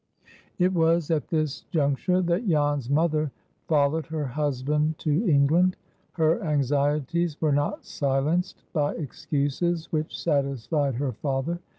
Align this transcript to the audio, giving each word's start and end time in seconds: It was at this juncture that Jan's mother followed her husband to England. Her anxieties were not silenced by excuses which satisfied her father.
It 0.57 0.73
was 0.73 1.11
at 1.11 1.27
this 1.27 1.61
juncture 1.69 2.23
that 2.23 2.47
Jan's 2.47 2.89
mother 2.89 3.31
followed 3.67 4.07
her 4.07 4.25
husband 4.25 4.97
to 4.97 5.29
England. 5.31 5.75
Her 6.13 6.43
anxieties 6.43 7.39
were 7.39 7.51
not 7.51 7.85
silenced 7.85 8.63
by 8.73 8.95
excuses 8.95 9.91
which 9.91 10.19
satisfied 10.19 10.95
her 10.95 11.11
father. 11.11 11.59